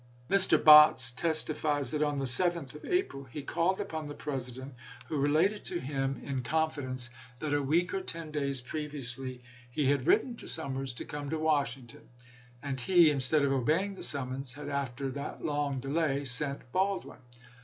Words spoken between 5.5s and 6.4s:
to him,